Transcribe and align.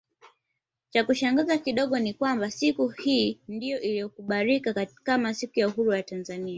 Chakushangaza 0.93 1.57
kidogo 1.57 1.99
ni 1.99 2.13
kwamba 2.13 2.51
siku 2.51 2.87
hii 2.87 3.39
ndio 3.47 3.81
iliyokubalika 3.81 4.85
kama 5.03 5.33
siku 5.33 5.59
ya 5.59 5.67
uhuru 5.67 5.91
ya 5.93 6.03
Tanzania 6.03 6.49